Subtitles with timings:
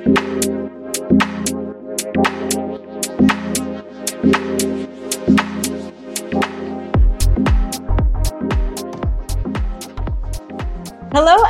[0.00, 0.14] Hello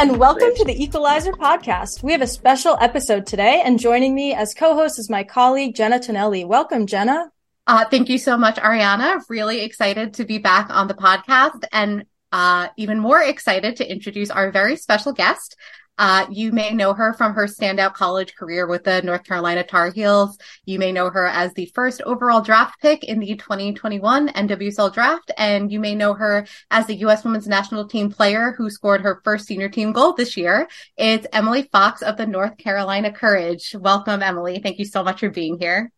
[0.00, 2.02] and welcome to the Equalizer podcast.
[2.02, 5.76] We have a special episode today, and joining me as co host is my colleague,
[5.76, 6.44] Jenna Tonelli.
[6.44, 7.30] Welcome, Jenna.
[7.69, 9.22] Uh, thank you so much, Arianna.
[9.28, 14.30] Really excited to be back on the podcast and uh, even more excited to introduce
[14.30, 15.56] our very special guest.
[16.01, 19.90] Uh, you may know her from her standout college career with the North Carolina Tar
[19.90, 20.38] Heels.
[20.64, 25.30] You may know her as the first overall draft pick in the 2021 NWSL draft,
[25.36, 27.23] and you may know her as the U.S.
[27.23, 30.68] Women's National Team player who scored her first senior team goal this year.
[30.96, 33.76] It's Emily Fox of the North Carolina Courage.
[33.78, 34.59] Welcome, Emily.
[34.59, 35.92] Thank you so much for being here.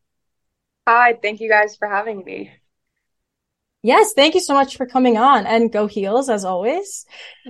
[0.88, 2.50] Hi, thank you guys for having me.
[3.84, 7.04] Yes, thank you so much for coming on and go heels as always.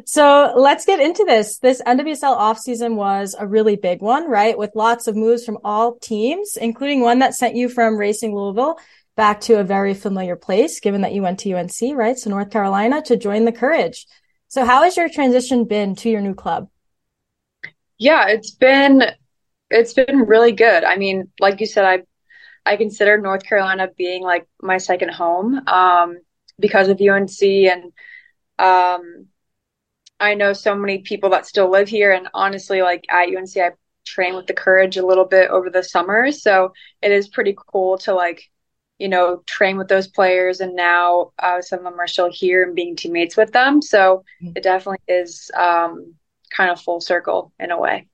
[0.06, 1.58] So let's get into this.
[1.58, 4.56] This NWSL offseason was a really big one, right?
[4.56, 8.78] With lots of moves from all teams, including one that sent you from Racing Louisville
[9.14, 12.18] back to a very familiar place, given that you went to UNC, right?
[12.18, 14.06] So North Carolina to join the Courage.
[14.48, 16.68] So how has your transition been to your new club?
[17.98, 19.02] Yeah, it's been
[19.70, 20.82] it's been really good.
[20.84, 22.02] I mean, like you said, I
[22.64, 26.18] I consider North Carolina being like my second home um,
[26.58, 27.92] because of UNC, and
[28.58, 29.26] um,
[30.20, 32.12] I know so many people that still live here.
[32.12, 33.72] And honestly, like at UNC, I
[34.04, 37.98] train with the Courage a little bit over the summer, so it is pretty cool
[37.98, 38.48] to like
[38.98, 40.60] you know train with those players.
[40.60, 44.24] And now uh, some of them are still here and being teammates with them, so
[44.42, 44.52] mm-hmm.
[44.56, 46.14] it definitely is um,
[46.50, 48.06] kind of full circle in a way.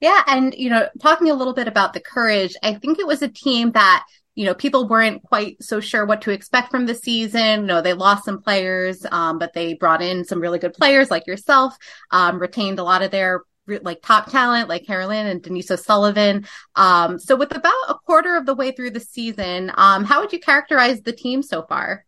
[0.00, 0.22] Yeah.
[0.26, 3.28] And, you know, talking a little bit about the courage, I think it was a
[3.28, 7.62] team that, you know, people weren't quite so sure what to expect from the season.
[7.62, 11.10] You know, they lost some players, um, but they brought in some really good players
[11.10, 11.76] like yourself,
[12.12, 13.42] um, retained a lot of their
[13.82, 16.46] like top talent like Kerolin and Denise O'Sullivan.
[16.76, 20.32] Um, so with about a quarter of the way through the season, um, how would
[20.32, 22.06] you characterize the team so far?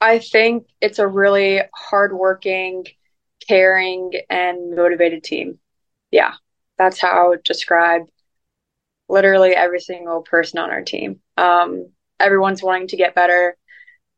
[0.00, 2.86] I think it's a really hardworking,
[3.46, 5.60] caring, and motivated team
[6.12, 6.34] yeah,
[6.78, 8.02] that's how I would describe
[9.08, 11.20] literally every single person on our team.
[11.36, 11.88] Um,
[12.20, 13.56] everyone's wanting to get better.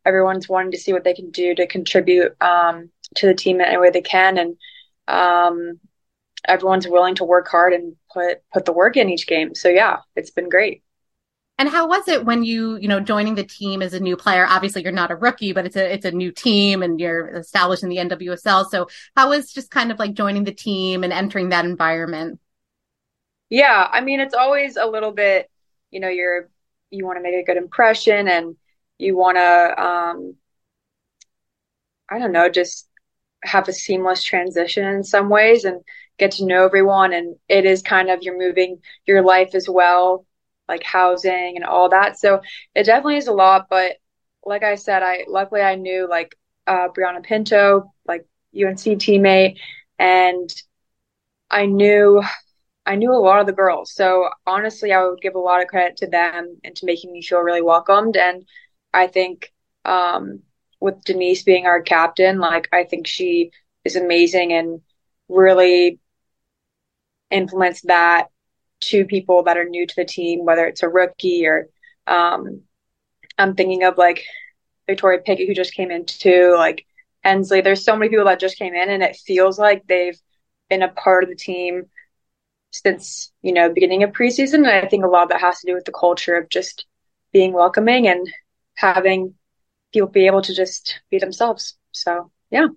[0.04, 3.66] Everyone's wanting to see what they can do to contribute um, to the team in
[3.66, 4.56] any way they can, and
[5.08, 5.80] um,
[6.46, 9.54] everyone's willing to work hard and put put the work in each game.
[9.54, 10.82] So yeah, it's been great.
[11.56, 14.44] And how was it when you, you know, joining the team as a new player?
[14.48, 17.84] Obviously, you're not a rookie, but it's a it's a new team, and you're established
[17.84, 18.64] in the NWSL.
[18.64, 22.40] So, how was just kind of like joining the team and entering that environment?
[23.50, 25.48] Yeah, I mean, it's always a little bit,
[25.90, 26.48] you know, you're
[26.90, 28.56] you want to make a good impression, and
[28.98, 30.36] you want to, um,
[32.08, 32.88] I don't know, just
[33.44, 35.82] have a seamless transition in some ways, and
[36.18, 37.12] get to know everyone.
[37.12, 40.26] And it is kind of you're moving your life as well
[40.68, 42.18] like housing and all that.
[42.18, 42.40] So
[42.74, 43.66] it definitely is a lot.
[43.70, 43.96] But
[44.44, 46.34] like I said, I luckily I knew like
[46.66, 49.56] uh, Brianna Pinto, like UNC teammate,
[49.98, 50.48] and
[51.50, 52.22] I knew
[52.86, 53.92] I knew a lot of the girls.
[53.94, 57.22] So honestly, I would give a lot of credit to them and to making me
[57.22, 58.16] feel really welcomed.
[58.16, 58.44] And
[58.92, 59.52] I think
[59.84, 60.42] um,
[60.80, 63.50] with Denise being our captain, like I think she
[63.84, 64.80] is amazing and
[65.28, 65.98] really
[67.30, 68.28] implements that
[68.80, 71.68] to people that are new to the team, whether it's a rookie or
[72.06, 72.62] um,
[73.38, 74.24] I'm thinking of like
[74.86, 76.86] Victoria Pickett who just came in too, like
[77.22, 77.60] Hensley.
[77.60, 80.18] There's so many people that just came in, and it feels like they've
[80.68, 81.84] been a part of the team
[82.70, 84.56] since you know beginning of preseason.
[84.56, 86.86] And I think a lot of that has to do with the culture of just
[87.32, 88.28] being welcoming and
[88.74, 89.34] having
[89.92, 91.76] people be able to just be themselves.
[91.92, 92.68] So yeah.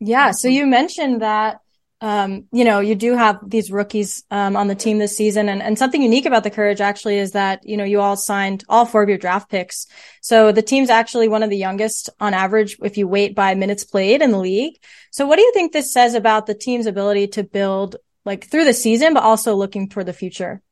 [0.00, 0.30] Yeah.
[0.30, 1.60] So you mentioned that
[2.02, 5.62] um, you know, you do have these rookies um, on the team this season, and,
[5.62, 8.86] and something unique about the Courage actually is that you know you all signed all
[8.86, 9.86] four of your draft picks.
[10.22, 13.84] So the team's actually one of the youngest on average if you weight by minutes
[13.84, 14.78] played in the league.
[15.10, 18.64] So what do you think this says about the team's ability to build like through
[18.64, 20.62] the season, but also looking toward the future?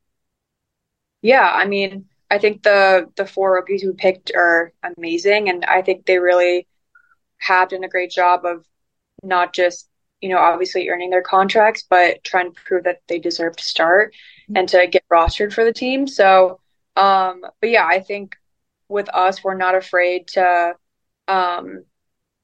[1.21, 5.83] Yeah, I mean, I think the the four rookies we picked are amazing, and I
[5.83, 6.67] think they really
[7.37, 8.65] have done a great job of
[9.23, 9.88] not just
[10.21, 14.13] you know, obviously earning their contracts, but trying to prove that they deserve to start
[14.43, 14.57] mm-hmm.
[14.57, 16.07] and to get rostered for the team.
[16.07, 16.59] So,
[16.95, 18.35] um, but yeah, I think
[18.89, 20.75] with us, we're not afraid to
[21.27, 21.83] um,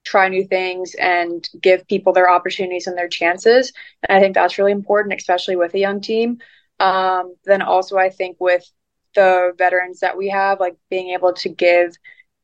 [0.05, 3.73] try new things and give people their opportunities and their chances.
[4.07, 6.37] And I think that's really important, especially with a young team.
[6.79, 8.69] Um, then also, I think with
[9.15, 11.95] the veterans that we have, like being able to give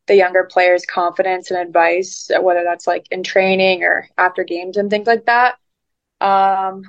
[0.07, 4.89] the younger players confidence and advice, whether that's like in training or after games and
[4.89, 5.56] things like that.
[6.19, 6.83] Um,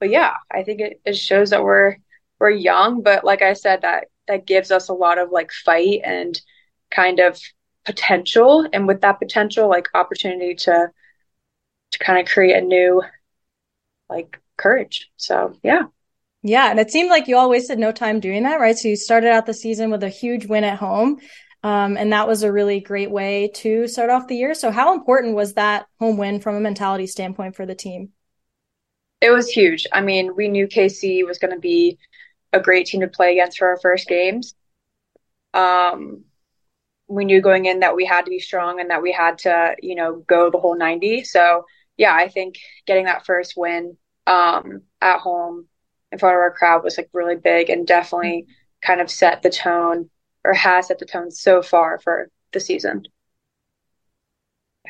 [0.00, 1.96] but yeah, I think it, it shows that we're
[2.38, 6.00] we're young, but like I said, that that gives us a lot of like fight
[6.04, 6.40] and
[6.90, 7.38] kind of
[7.84, 10.88] potential, and with that potential, like opportunity to
[11.92, 13.02] to kind of create a new
[14.08, 15.10] like courage.
[15.16, 15.82] So yeah.
[16.44, 18.76] Yeah, and it seemed like you all wasted no time doing that, right?
[18.76, 21.20] So you started out the season with a huge win at home.
[21.62, 24.54] Um, and that was a really great way to start off the year.
[24.54, 28.10] So how important was that home win from a mentality standpoint for the team?
[29.20, 29.86] It was huge.
[29.92, 31.98] I mean, we knew KC was going to be
[32.52, 34.54] a great team to play against for our first games.
[35.54, 36.24] Um,
[37.06, 39.76] we knew going in that we had to be strong and that we had to,
[39.80, 41.22] you know, go the whole 90.
[41.22, 41.64] So,
[41.96, 42.56] yeah, I think
[42.86, 45.68] getting that first win um, at home
[46.10, 48.46] in front of our crowd was like really big and definitely
[48.80, 50.10] kind of set the tone
[50.44, 53.04] or has set the tone so far for the season.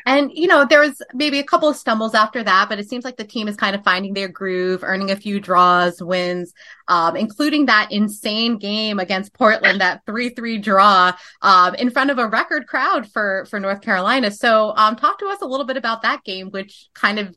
[0.05, 3.05] And, you know, there was maybe a couple of stumbles after that, but it seems
[3.05, 6.53] like the team is kind of finding their groove, earning a few draws, wins,
[6.89, 12.27] um, including that insane game against Portland, that 3-3 draw, um, in front of a
[12.27, 14.29] record crowd for, for North Carolina.
[14.31, 17.33] So, um, talk to us a little bit about that game, which kind of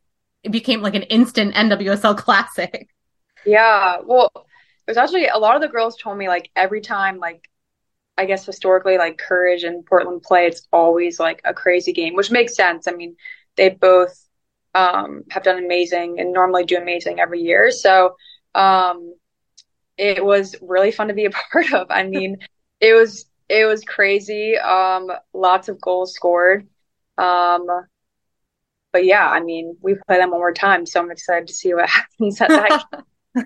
[0.51, 2.89] became like an instant NWSL classic.
[3.45, 3.99] Yeah.
[4.05, 7.49] Well, it was actually a lot of the girls told me like every time like
[8.19, 12.31] I guess historically, like Courage and Portland play, it's always like a crazy game, which
[12.31, 12.89] makes sense.
[12.89, 13.17] I mean,
[13.57, 14.27] they both
[14.75, 17.71] um, have done amazing and normally do amazing every year.
[17.71, 18.17] So
[18.55, 19.15] um,
[19.97, 21.89] it was really fun to be a part of.
[21.91, 22.39] I mean,
[22.81, 24.57] it was it was crazy.
[24.57, 26.67] Um, lots of goals scored.
[27.17, 27.67] Um,
[28.93, 31.75] but yeah, I mean, we play them one more time, so I'm excited to see
[31.75, 32.85] what happens at that.
[33.35, 33.45] yeah,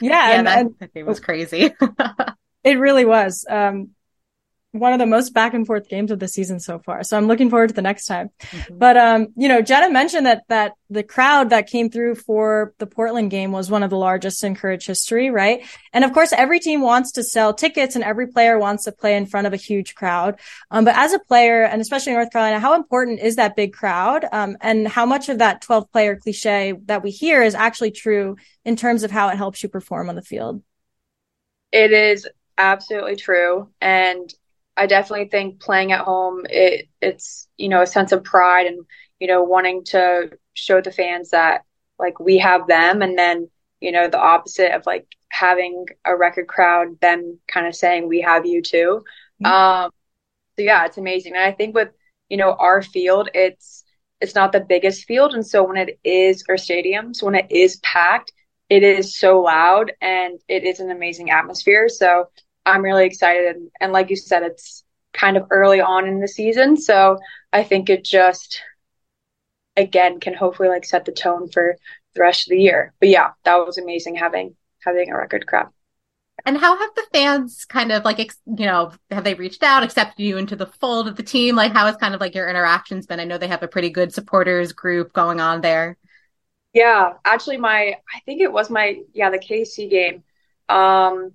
[0.00, 1.74] yeah, and, that, that game was crazy.
[2.64, 3.44] It really was.
[3.48, 3.90] Um,
[4.72, 7.02] one of the most back and forth games of the season so far.
[7.02, 8.30] So I'm looking forward to the next time.
[8.40, 8.78] Mm-hmm.
[8.78, 12.86] But, um, you know, Jenna mentioned that, that the crowd that came through for the
[12.86, 15.66] Portland game was one of the largest in Courage history, right?
[15.92, 19.16] And of course, every team wants to sell tickets and every player wants to play
[19.16, 20.38] in front of a huge crowd.
[20.70, 23.72] Um, but as a player, and especially in North Carolina, how important is that big
[23.72, 24.24] crowd?
[24.30, 28.36] Um, and how much of that 12 player cliche that we hear is actually true
[28.64, 30.62] in terms of how it helps you perform on the field?
[31.72, 32.26] It is
[32.60, 33.68] absolutely true.
[33.80, 34.32] And
[34.76, 38.84] I definitely think playing at home, it it's you know a sense of pride and
[39.18, 41.62] you know wanting to show the fans that
[41.98, 46.48] like we have them, and then you know the opposite of like having a record
[46.48, 49.02] crowd, them kind of saying we have you too.
[49.42, 49.46] Mm-hmm.
[49.46, 49.90] Um,
[50.56, 51.90] so yeah, it's amazing, and I think with
[52.28, 53.84] you know our field, it's
[54.20, 57.76] it's not the biggest field, and so when it is our stadiums, when it is
[57.78, 58.32] packed,
[58.70, 61.88] it is so loud and it is an amazing atmosphere.
[61.88, 62.30] So
[62.66, 63.56] I'm really excited.
[63.56, 66.76] And, and like you said, it's kind of early on in the season.
[66.76, 67.18] So
[67.52, 68.62] I think it just,
[69.76, 71.76] again, can hopefully like set the tone for
[72.14, 72.92] the rest of the year.
[73.00, 75.68] But yeah, that was amazing having, having a record crowd.
[76.46, 80.22] And how have the fans kind of like, you know, have they reached out, accepted
[80.22, 81.54] you into the fold of the team?
[81.54, 83.20] Like, how has kind of like your interactions been?
[83.20, 85.98] I know they have a pretty good supporters group going on there.
[86.72, 90.22] Yeah, actually, my, I think it was my, yeah, the KC game.
[90.68, 91.32] Um,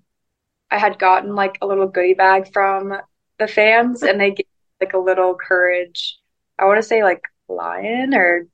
[0.75, 2.94] I had gotten like a little goodie bag from
[3.39, 4.45] the fans and they gave
[4.81, 6.19] like a little courage.
[6.60, 8.48] I want to say like lion or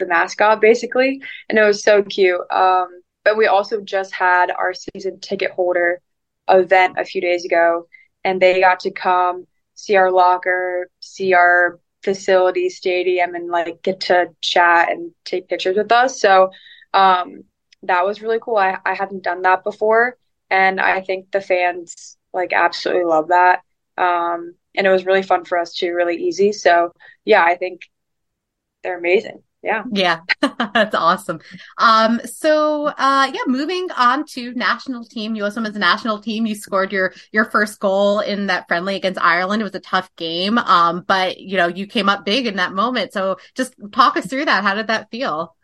[0.00, 1.22] the mascot basically.
[1.48, 2.40] And it was so cute.
[2.50, 6.00] Um, but we also just had our season ticket holder
[6.48, 7.86] event a few days ago
[8.24, 14.00] and they got to come see our locker, see our facility stadium and like get
[14.00, 16.20] to chat and take pictures with us.
[16.20, 16.50] So,
[16.92, 17.44] um,
[17.84, 18.56] that was really cool.
[18.56, 20.16] I, I hadn't done that before
[20.52, 23.62] and I think the fans like absolutely love that.
[23.96, 26.52] Um, and it was really fun for us too, really easy.
[26.52, 26.92] So
[27.24, 27.88] yeah, I think
[28.82, 29.42] they're amazing.
[29.62, 29.84] Yeah.
[29.90, 30.20] Yeah.
[30.74, 31.40] That's awesome.
[31.78, 36.92] Um, so, uh, yeah, moving on to national team, as a national team, you scored
[36.92, 39.62] your, your first goal in that friendly against Ireland.
[39.62, 40.58] It was a tough game.
[40.58, 43.12] Um, but you know, you came up big in that moment.
[43.12, 44.64] So just talk us through that.
[44.64, 45.54] How did that feel?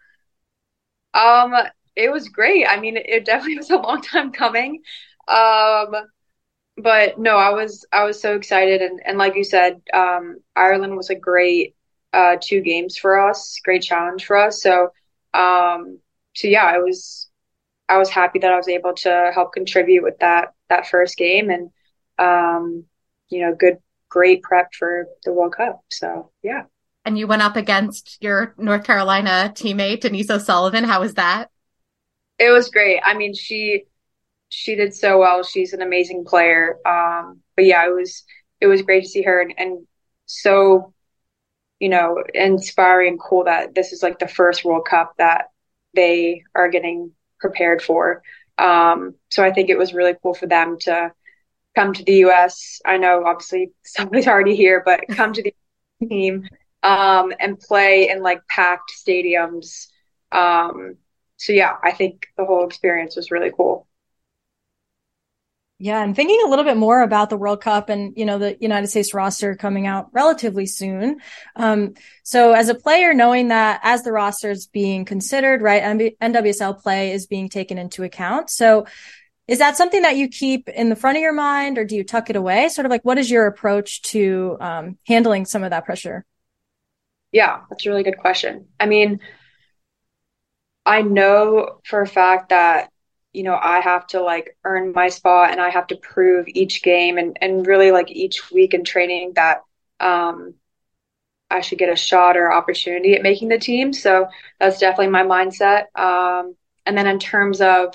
[1.12, 1.52] Um,
[1.98, 2.64] it was great.
[2.66, 4.82] I mean, it definitely was a long time coming.
[5.26, 5.94] Um,
[6.76, 10.96] but no, I was I was so excited, and and like you said, um, Ireland
[10.96, 11.74] was a great
[12.12, 14.62] uh, two games for us, great challenge for us.
[14.62, 14.90] So,
[15.34, 15.98] um,
[16.34, 17.28] so yeah, I was
[17.88, 21.50] I was happy that I was able to help contribute with that that first game,
[21.50, 21.70] and
[22.18, 22.84] um,
[23.28, 23.78] you know, good
[24.08, 25.82] great prep for the World Cup.
[25.90, 26.62] So yeah.
[27.04, 30.84] And you went up against your North Carolina teammate Denise O'Sullivan.
[30.84, 31.50] How was that?
[32.38, 33.00] It was great.
[33.04, 33.84] I mean, she
[34.50, 35.42] she did so well.
[35.42, 36.78] She's an amazing player.
[36.86, 38.24] Um, but yeah, it was
[38.60, 39.86] it was great to see her and, and
[40.26, 40.94] so
[41.80, 45.46] you know inspiring, cool that this is like the first World Cup that
[45.94, 48.22] they are getting prepared for.
[48.58, 51.12] Um, so I think it was really cool for them to
[51.74, 52.80] come to the US.
[52.84, 55.54] I know obviously somebody's already here, but come to the
[56.08, 56.48] team
[56.82, 59.88] um, and play in like packed stadiums.
[60.32, 60.96] Um,
[61.38, 63.86] so yeah, I think the whole experience was really cool.
[65.80, 68.56] Yeah, and thinking a little bit more about the World Cup and you know the
[68.60, 71.20] United States roster coming out relatively soon.
[71.54, 75.82] Um, so as a player, knowing that as the roster is being considered, right,
[76.20, 78.50] NWSL play is being taken into account.
[78.50, 78.86] So
[79.46, 82.02] is that something that you keep in the front of your mind, or do you
[82.02, 82.68] tuck it away?
[82.68, 86.24] Sort of like, what is your approach to um, handling some of that pressure?
[87.30, 88.66] Yeah, that's a really good question.
[88.80, 89.20] I mean,
[90.88, 92.90] I know for a fact that
[93.32, 96.82] you know, I have to like earn my spot and I have to prove each
[96.82, 99.58] game and, and really like each week in training that
[100.00, 100.54] um,
[101.50, 103.92] I should get a shot or opportunity at making the team.
[103.92, 104.28] So
[104.58, 105.84] that's definitely my mindset.
[105.98, 107.94] Um, and then in terms of,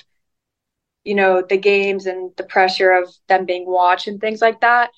[1.03, 4.91] you know, the games and the pressure of them being watched and things like that,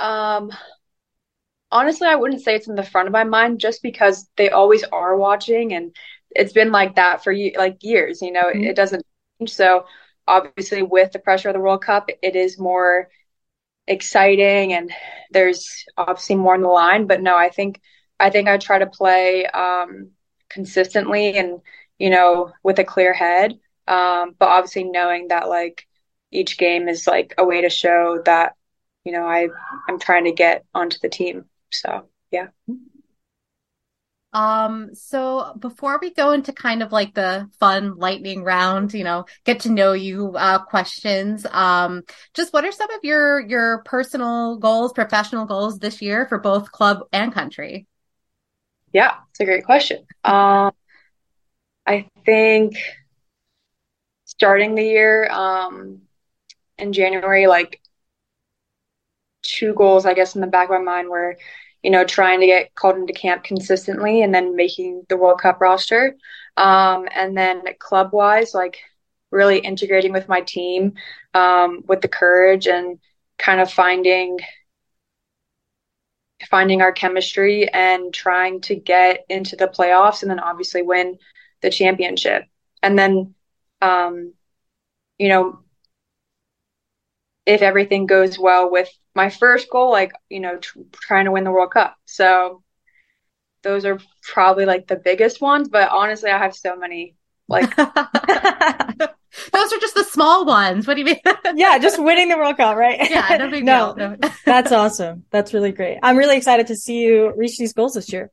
[0.00, 0.50] um,
[1.70, 4.84] honestly, I wouldn't say it's in the front of my mind just because they always
[4.84, 5.94] are watching and
[6.34, 8.64] it's been like that for you, like years, you know, mm-hmm.
[8.64, 9.04] it doesn't
[9.38, 9.52] change.
[9.52, 9.86] so
[10.26, 13.08] obviously with the pressure of the World Cup, it is more
[13.86, 14.92] exciting and
[15.32, 17.06] there's obviously more on the line.
[17.06, 17.80] But no, I think
[18.20, 20.10] I think I try to play um,
[20.48, 21.60] consistently and
[21.98, 23.58] you know with a clear head.
[23.88, 25.86] Um, but obviously knowing that like
[26.30, 28.54] each game is like a way to show that
[29.04, 29.48] you know I
[29.88, 31.46] I'm trying to get onto the team.
[31.70, 32.48] So yeah.
[34.32, 39.26] Um, so before we go into kind of like the fun lightning round, you know,
[39.44, 44.56] get to know you uh, questions, um, just what are some of your your personal
[44.56, 47.86] goals, professional goals this year for both club and country?
[48.92, 50.06] Yeah, it's a great question.
[50.24, 50.72] Um,
[51.86, 52.76] I think
[54.24, 56.02] starting the year um,
[56.78, 57.80] in January, like
[59.42, 61.36] two goals, I guess, in the back of my mind were
[61.82, 65.60] you know, trying to get called into camp consistently and then making the World Cup
[65.60, 66.16] roster.
[66.56, 68.78] Um, and then club wise, like
[69.30, 70.94] really integrating with my team
[71.34, 72.98] um, with the courage and
[73.38, 74.38] kind of finding
[76.50, 81.18] finding our chemistry and trying to get into the playoffs and then obviously win
[81.62, 82.44] the championship.
[82.82, 83.34] And then,
[83.80, 84.34] um,
[85.18, 85.60] you know,
[87.46, 91.44] if everything goes well with my first goal, like, you know, tr- trying to win
[91.44, 91.96] the World Cup.
[92.04, 92.62] So
[93.62, 97.16] those are probably like the biggest ones, but honestly, I have so many.
[97.48, 97.86] Like, those
[99.72, 100.86] are just the small ones.
[100.86, 101.20] What do you mean?
[101.54, 103.10] yeah, just winning the World Cup, right?
[103.10, 104.16] Yeah, no big no, deal.
[104.44, 105.24] that's awesome.
[105.30, 105.98] That's really great.
[106.02, 108.30] I'm really excited to see you reach these goals this year.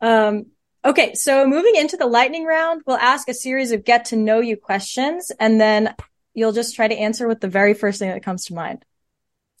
[0.00, 0.46] Um,
[0.84, 4.40] okay, so moving into the lightning round, we'll ask a series of get to know
[4.40, 5.94] you questions, and then
[6.34, 8.84] you'll just try to answer with the very first thing that comes to mind.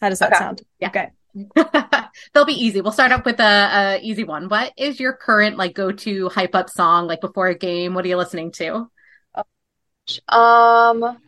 [0.00, 0.38] How does that okay.
[0.38, 0.62] sound?
[0.78, 0.88] Yeah.
[0.88, 1.10] Okay.
[2.34, 2.80] They'll be easy.
[2.80, 4.48] We'll start up with a, a, easy one.
[4.48, 7.94] What is your current like go to hype up song like before a game?
[7.94, 8.90] What are you listening to?
[10.28, 11.18] Um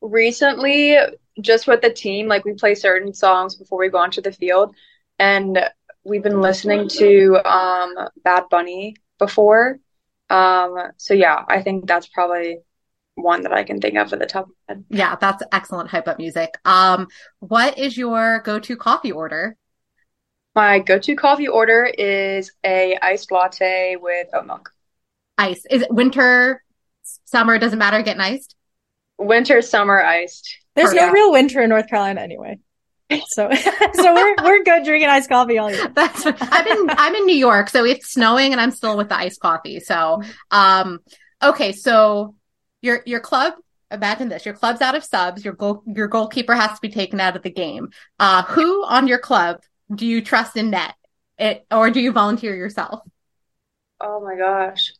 [0.00, 0.96] recently
[1.40, 4.74] just with the team like we play certain songs before we go onto the field
[5.18, 5.58] and
[6.04, 9.78] we've been listening to um Bad Bunny before
[10.30, 12.58] um, so yeah, I think that's probably
[13.14, 14.84] one that I can think of at the top of my head.
[14.90, 16.54] Yeah, that's excellent hype up music.
[16.64, 17.08] Um,
[17.40, 19.56] what is your go-to coffee order?
[20.54, 24.72] My go-to coffee order is a iced latte with oat milk.
[25.36, 25.62] Ice.
[25.70, 26.62] Is it winter,
[27.24, 28.56] summer, doesn't matter, getting iced?
[29.18, 30.56] Winter, summer, iced.
[30.74, 32.58] There's no real winter in North Carolina anyway.
[33.10, 33.50] So,
[33.94, 35.88] so we're we're good drinking iced coffee all year.
[35.88, 39.16] That's I'm in I'm in New York, so it's snowing, and I'm still with the
[39.16, 39.80] iced coffee.
[39.80, 41.00] So, um,
[41.42, 42.34] okay, so
[42.82, 43.54] your your club.
[43.90, 45.44] Imagine this: your club's out of subs.
[45.44, 47.88] Your goal your goalkeeper has to be taken out of the game.
[48.18, 49.62] Uh, who on your club
[49.94, 50.94] do you trust in net,
[51.38, 53.00] it, or do you volunteer yourself?
[54.00, 54.92] Oh my gosh!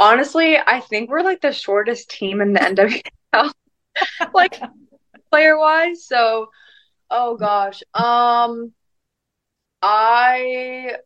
[0.00, 3.52] Honestly, I think we're like the shortest team in the NWL,
[4.34, 4.60] like
[5.30, 6.04] player wise.
[6.04, 6.48] So
[7.16, 7.82] Oh gosh.
[7.94, 8.74] Um
[9.82, 10.96] I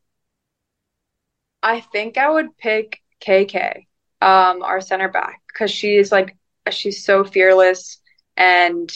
[1.62, 3.86] I think I would pick KK,
[4.20, 6.36] um, our center back, because she's like
[6.70, 7.98] she's so fearless
[8.36, 8.92] and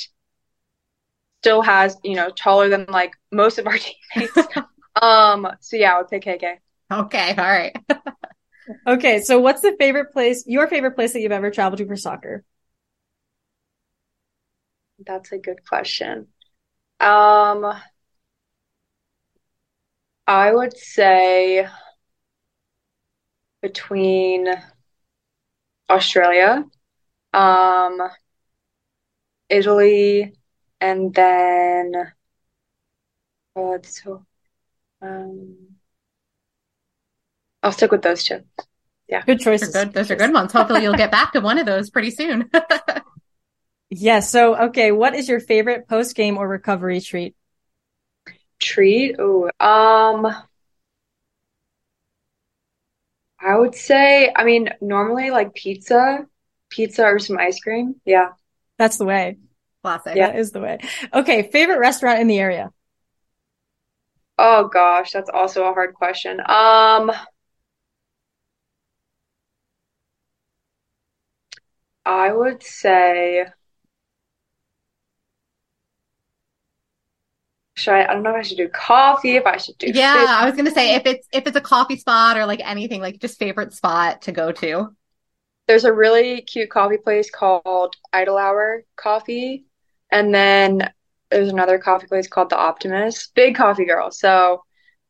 [1.42, 3.76] still has, you know, taller than like most of our
[4.14, 4.38] teammates.
[5.00, 6.58] um, so yeah, I would pick KK.
[6.90, 7.76] Okay, all right.
[8.86, 11.96] okay, so what's the favorite place, your favorite place that you've ever traveled to for
[11.96, 12.44] soccer?
[15.04, 16.28] That's a good question.
[17.02, 17.74] Um,
[20.26, 21.66] I would say
[23.60, 24.46] between
[25.90, 26.64] Australia,
[27.34, 27.98] um,
[29.48, 30.32] Italy,
[30.80, 31.92] and then
[33.56, 34.24] uh, so
[35.02, 35.56] um,
[37.64, 38.44] I'll stick with those two.
[39.08, 39.72] Yeah, good choices.
[39.72, 40.52] Those are good, those are good ones.
[40.52, 42.48] Hopefully, you'll get back to one of those pretty soon.
[43.92, 44.02] yes.
[44.02, 47.34] Yeah, so, okay, what is your favorite post game or recovery treat?
[48.58, 49.16] Treat?
[49.18, 50.32] Oh, um.
[53.40, 56.26] I would say, I mean, normally like pizza,
[56.70, 58.00] pizza or some ice cream.
[58.04, 58.28] Yeah.
[58.78, 59.38] That's the way.
[59.82, 60.14] Classic.
[60.14, 60.78] Yeah, is the way.
[61.12, 61.50] Okay.
[61.50, 62.70] Favorite restaurant in the area?
[64.38, 66.40] Oh gosh, that's also a hard question.
[66.40, 67.10] Um,
[72.06, 73.46] I would say,
[77.82, 80.14] should I, I don't know if I should do coffee, if I should do Yeah,
[80.14, 80.26] food.
[80.28, 83.20] I was gonna say if it's if it's a coffee spot or like anything, like
[83.20, 84.94] just favorite spot to go to.
[85.68, 89.64] There's a really cute coffee place called Idle Hour Coffee.
[90.10, 90.92] And then
[91.30, 93.34] there's another coffee place called The Optimist.
[93.34, 94.10] Big coffee girl.
[94.10, 94.64] So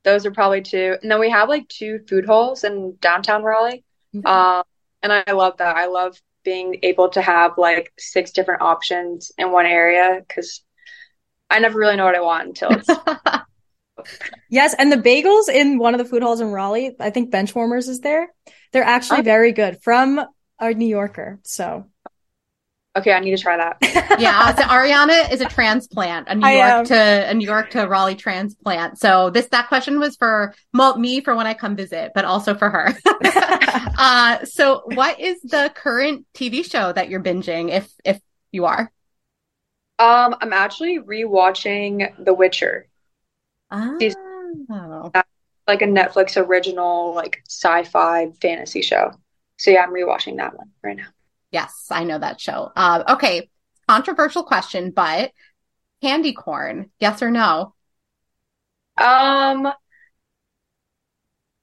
[0.05, 0.97] those are probably two.
[1.03, 3.85] And then we have like two food halls in downtown Raleigh.
[4.15, 4.27] Mhm.
[4.27, 4.63] Um,
[5.03, 5.77] and I love that.
[5.77, 10.65] I love being able to have like six different options in one area because
[11.53, 12.89] I never really know what I want until it's
[14.51, 17.89] Yes, and the bagels in one of the food halls in Raleigh, I think Benchwarmers
[17.89, 18.33] is there.
[18.73, 19.23] They're actually Oh.
[19.23, 20.21] very good from
[20.59, 21.39] a New Yorker.
[21.45, 21.87] So
[22.97, 23.13] okay.
[23.13, 23.77] I need to try that.
[24.19, 26.85] yeah, so Arianna is a transplant, a New I York am.
[26.87, 28.99] to a New York to Raleigh transplant.
[28.99, 32.55] So this that question was for well, me for when I come visit, but also
[32.55, 32.95] for her.
[33.99, 38.91] uh, so what is the current TV show that you're binging, if if you are?
[40.03, 42.89] Um, I'm actually rewatching The Witcher,
[43.71, 45.13] Oh.
[45.69, 49.13] like a Netflix original, like sci-fi fantasy show.
[49.59, 51.07] So yeah, I'm rewatching that one right now.
[51.53, 52.73] Yes, I know that show.
[52.75, 53.49] Uh, okay,
[53.89, 55.31] controversial question, but
[56.03, 57.75] candy corn, yes or no?
[58.97, 59.73] Um,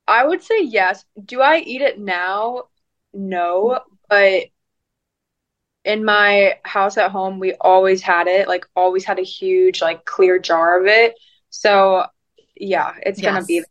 [0.08, 1.04] I would say yes.
[1.26, 2.63] Do I eat it now?
[3.13, 4.46] No, but
[5.86, 10.06] in my house at home, we always had it, like always had a huge, like
[10.06, 11.15] clear jar of it.
[11.50, 12.06] So
[12.56, 13.63] yeah, it's gonna be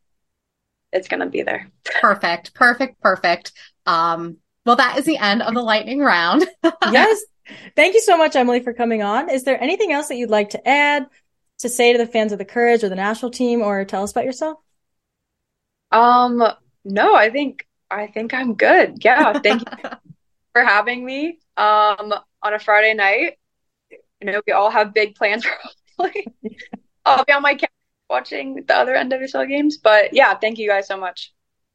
[0.92, 1.70] it's gonna be there.
[2.00, 3.52] Perfect, perfect, perfect.
[3.86, 6.46] Um, well, that is the end of the lightning round.
[6.90, 7.20] yes.
[7.74, 9.30] Thank you so much, Emily, for coming on.
[9.30, 11.06] Is there anything else that you'd like to add
[11.60, 14.10] to say to the fans of the Courage or the national team or tell us
[14.10, 14.58] about yourself?
[15.90, 16.42] Um,
[16.84, 19.02] no, I think I think I'm good.
[19.04, 19.90] Yeah, thank you
[20.52, 21.38] for having me.
[21.58, 23.38] Um, on a Friday night.
[24.20, 25.44] You know, we all have big plans
[25.96, 26.26] probably.
[27.04, 27.70] I'll be on my couch
[28.10, 31.32] watching the other NWSL games, but yeah, thank you guys so much.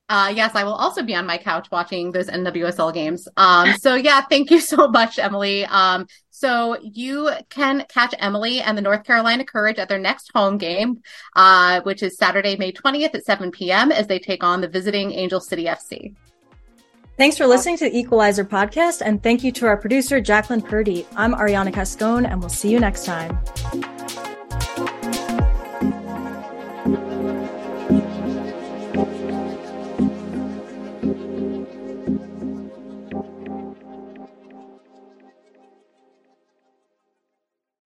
[0.09, 3.27] Uh, yes, I will also be on my couch watching those NWSL games.
[3.37, 5.65] Um, so yeah, thank you so much, Emily.
[5.65, 10.57] Um, so you can catch Emily and the North Carolina Courage at their next home
[10.57, 11.01] game,
[11.35, 13.91] uh, which is Saturday, May 20th at 7 p.m.
[13.91, 16.13] as they take on the visiting Angel City FC.
[17.15, 21.05] Thanks for listening to the Equalizer podcast, and thank you to our producer, Jacqueline Purdy.
[21.15, 23.37] I'm Arianna Cascone, and we'll see you next time.